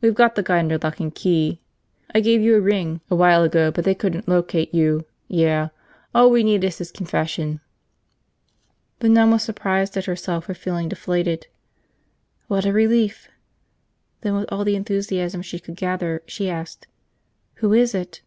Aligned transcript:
We've 0.00 0.12
got 0.12 0.34
the 0.34 0.42
guy 0.42 0.58
under 0.58 0.76
lock 0.76 0.98
and 0.98 1.14
key. 1.14 1.60
I 2.12 2.18
gave 2.18 2.42
you 2.42 2.56
a 2.56 2.60
ring 2.60 3.00
a 3.08 3.14
while 3.14 3.44
ago 3.44 3.70
but 3.70 3.84
they 3.84 3.94
couldn't 3.94 4.26
locate 4.26 4.74
you– 4.74 5.04
yeah. 5.28 5.68
All 6.12 6.32
we 6.32 6.42
need 6.42 6.64
is 6.64 6.78
his 6.78 6.90
confession." 6.90 7.60
The 8.98 9.08
nun 9.08 9.30
was 9.30 9.44
surprised 9.44 9.96
at 9.96 10.06
herself 10.06 10.46
for 10.46 10.54
feeling 10.54 10.88
deflated. 10.88 11.46
"What 12.48 12.66
a 12.66 12.72
relief!" 12.72 13.28
Then 14.22 14.34
with 14.34 14.50
all 14.52 14.64
the 14.64 14.74
enthusiasm 14.74 15.42
she 15.42 15.60
could 15.60 15.76
gather, 15.76 16.22
she 16.26 16.50
asked: 16.50 16.88
"Who 17.58 17.72
is 17.72 17.94
it?" 17.94 18.22